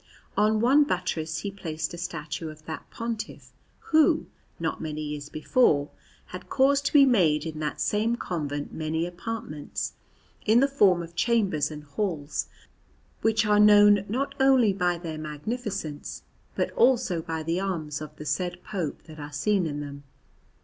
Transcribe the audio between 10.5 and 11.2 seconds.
the form of